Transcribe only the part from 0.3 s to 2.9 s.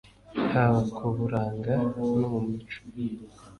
haba ku buranga no mu mico